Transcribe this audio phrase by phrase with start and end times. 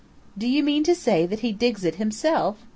[0.35, 2.65] "Do you mean to say that he digs it himself?"